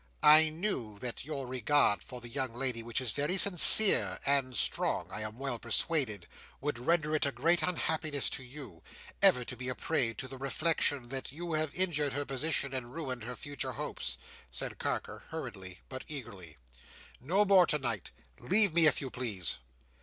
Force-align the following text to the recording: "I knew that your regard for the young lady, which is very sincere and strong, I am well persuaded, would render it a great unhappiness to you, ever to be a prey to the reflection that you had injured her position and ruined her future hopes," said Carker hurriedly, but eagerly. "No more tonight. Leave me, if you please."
"I 0.23 0.49
knew 0.49 0.97
that 0.97 1.25
your 1.25 1.45
regard 1.45 2.01
for 2.01 2.21
the 2.21 2.27
young 2.27 2.53
lady, 2.55 2.81
which 2.81 3.01
is 3.01 3.11
very 3.11 3.37
sincere 3.37 4.17
and 4.25 4.55
strong, 4.57 5.07
I 5.11 5.21
am 5.21 5.37
well 5.37 5.59
persuaded, 5.59 6.27
would 6.59 6.79
render 6.79 7.13
it 7.13 7.27
a 7.27 7.31
great 7.31 7.61
unhappiness 7.61 8.27
to 8.31 8.43
you, 8.43 8.81
ever 9.21 9.45
to 9.45 9.55
be 9.55 9.69
a 9.69 9.75
prey 9.75 10.15
to 10.15 10.27
the 10.27 10.39
reflection 10.39 11.09
that 11.09 11.31
you 11.31 11.53
had 11.53 11.75
injured 11.75 12.13
her 12.13 12.25
position 12.25 12.73
and 12.73 12.95
ruined 12.95 13.25
her 13.25 13.35
future 13.35 13.73
hopes," 13.73 14.17
said 14.49 14.79
Carker 14.79 15.25
hurriedly, 15.29 15.81
but 15.87 16.05
eagerly. 16.07 16.57
"No 17.19 17.45
more 17.45 17.67
tonight. 17.67 18.09
Leave 18.39 18.73
me, 18.73 18.87
if 18.87 19.01
you 19.01 19.11
please." 19.11 19.59